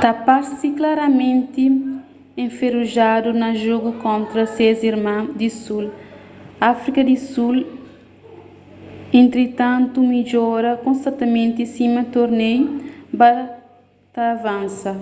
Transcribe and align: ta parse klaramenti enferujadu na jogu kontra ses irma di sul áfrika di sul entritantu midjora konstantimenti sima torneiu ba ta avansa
ta 0.00 0.10
parse 0.28 0.66
klaramenti 0.78 1.64
enferujadu 2.44 3.30
na 3.42 3.50
jogu 3.64 3.90
kontra 4.04 4.42
ses 4.54 4.78
irma 4.90 5.16
di 5.38 5.48
sul 5.62 5.84
áfrika 6.72 7.00
di 7.10 7.16
sul 7.30 7.56
entritantu 9.20 9.98
midjora 10.12 10.70
konstantimenti 10.84 11.62
sima 11.74 12.02
torneiu 12.14 12.64
ba 13.18 13.30
ta 14.14 14.22
avansa 14.36 14.92